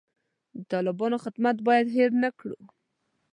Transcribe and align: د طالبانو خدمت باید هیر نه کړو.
د 0.57 0.59
طالبانو 0.73 1.17
خدمت 1.23 1.55
باید 1.67 1.87
هیر 1.95 2.11
نه 2.23 2.29
کړو. 2.37 2.57